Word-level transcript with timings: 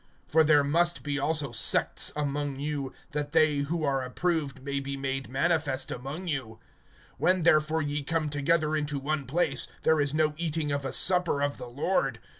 (19)For 0.31 0.43
there 0.43 0.63
must 0.63 1.03
be 1.03 1.19
also 1.19 1.51
sects 1.51 2.11
among 2.15 2.59
you, 2.59 2.91
that 3.11 3.33
they 3.33 3.57
who 3.57 3.83
are 3.83 4.01
approved 4.01 4.63
may 4.63 4.79
be 4.79 4.97
made 4.97 5.29
manifest 5.29 5.91
among 5.91 6.27
you. 6.27 6.59
(20)When 7.19 7.43
therefore 7.43 7.83
ye 7.83 8.01
come 8.01 8.27
together 8.27 8.75
into 8.75 8.97
one 8.97 9.25
place, 9.27 9.67
there 9.83 10.01
is 10.01 10.11
no 10.11 10.33
eating 10.37 10.71
of 10.71 10.85
a 10.85 10.91
supper 10.91 11.43
of 11.43 11.59
the 11.59 11.67
Lord[11:20]. 11.69 12.17